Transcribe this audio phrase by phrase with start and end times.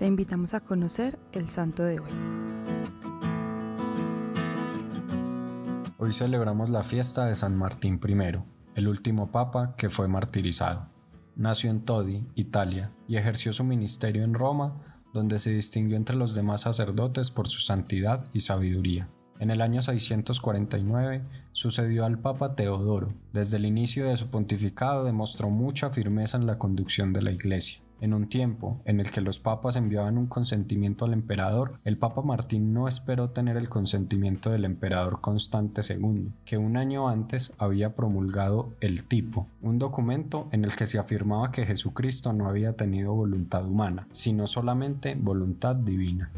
[0.00, 2.10] Te invitamos a conocer el santo de hoy.
[5.98, 8.40] Hoy celebramos la fiesta de San Martín I,
[8.76, 10.88] el último papa que fue martirizado.
[11.36, 16.34] Nació en Todi, Italia, y ejerció su ministerio en Roma, donde se distinguió entre los
[16.34, 19.10] demás sacerdotes por su santidad y sabiduría.
[19.38, 23.12] En el año 649 sucedió al Papa Teodoro.
[23.34, 27.82] Desde el inicio de su pontificado demostró mucha firmeza en la conducción de la Iglesia.
[28.00, 32.22] En un tiempo en el que los papas enviaban un consentimiento al emperador, el Papa
[32.22, 37.94] Martín no esperó tener el consentimiento del emperador Constante II, que un año antes había
[37.94, 43.12] promulgado el tipo, un documento en el que se afirmaba que Jesucristo no había tenido
[43.12, 46.30] voluntad humana, sino solamente voluntad divina.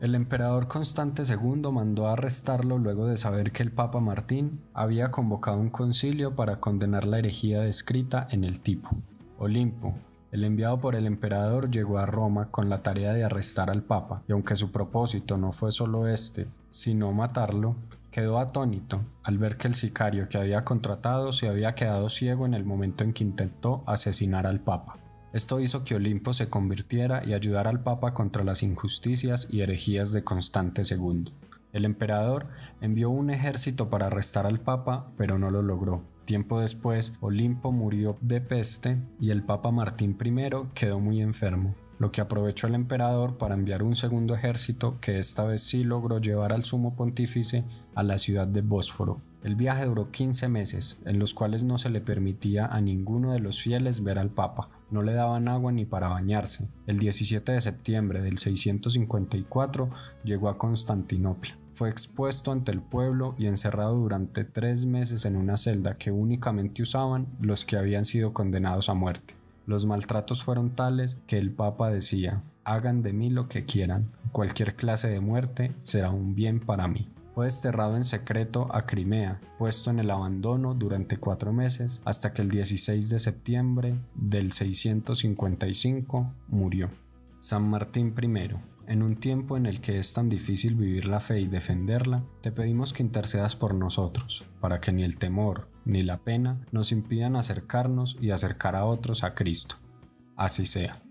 [0.00, 5.10] El emperador Constante II mandó a arrestarlo luego de saber que el Papa Martín había
[5.10, 8.88] convocado un concilio para condenar la herejía descrita en el tipo.
[9.38, 9.94] Olimpo,
[10.32, 14.22] el enviado por el emperador llegó a Roma con la tarea de arrestar al Papa,
[14.28, 17.76] y aunque su propósito no fue solo este, sino matarlo,
[18.10, 22.54] quedó atónito al ver que el sicario que había contratado se había quedado ciego en
[22.54, 24.98] el momento en que intentó asesinar al Papa.
[25.32, 30.12] Esto hizo que Olimpo se convirtiera y ayudara al Papa contra las injusticias y herejías
[30.12, 31.32] de Constante II.
[31.72, 32.48] El emperador
[32.80, 38.16] envió un ejército para arrestar al Papa, pero no lo logró, Tiempo después, Olimpo murió
[38.20, 43.36] de peste y el Papa Martín I quedó muy enfermo, lo que aprovechó el emperador
[43.36, 47.64] para enviar un segundo ejército que esta vez sí logró llevar al sumo pontífice
[47.96, 49.20] a la ciudad de Bósforo.
[49.42, 53.40] El viaje duró 15 meses, en los cuales no se le permitía a ninguno de
[53.40, 56.68] los fieles ver al Papa, no le daban agua ni para bañarse.
[56.86, 59.90] El 17 de septiembre del 654
[60.22, 61.59] llegó a Constantinopla.
[61.74, 66.82] Fue expuesto ante el pueblo y encerrado durante tres meses en una celda que únicamente
[66.82, 69.34] usaban los que habían sido condenados a muerte.
[69.66, 74.74] Los maltratos fueron tales que el Papa decía, hagan de mí lo que quieran, cualquier
[74.74, 77.08] clase de muerte será un bien para mí.
[77.34, 82.42] Fue desterrado en secreto a Crimea, puesto en el abandono durante cuatro meses, hasta que
[82.42, 86.90] el 16 de septiembre del 655 murió.
[87.38, 88.50] San Martín I,
[88.86, 92.52] en un tiempo en el que es tan difícil vivir la fe y defenderla, te
[92.52, 97.36] pedimos que intercedas por nosotros, para que ni el temor ni la pena nos impidan
[97.36, 99.76] acercarnos y acercar a otros a Cristo.
[100.36, 101.02] Así sea.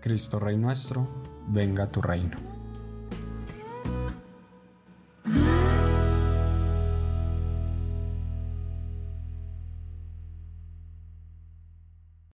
[0.00, 1.08] Cristo Rey nuestro,
[1.48, 2.59] venga tu reino.